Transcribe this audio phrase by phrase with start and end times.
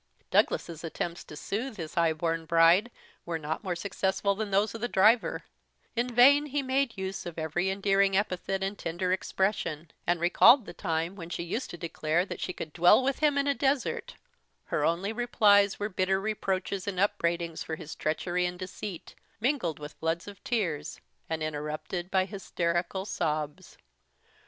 [0.31, 2.89] Douglas's attempts to soothe his high born bride
[3.23, 5.43] were not more successful than those of the driver:
[5.95, 10.73] in vain he made use of every endearing epithet and tender expression, and recalled the
[10.73, 14.15] time when she used to declare that she could dwell with him in a desert;
[14.63, 19.93] her only replies were bitter reproaches and upbraidings for his treachery and deceit, mingled with
[19.93, 20.99] floods of tears,
[21.29, 23.77] and interrupted by hysterical sobs.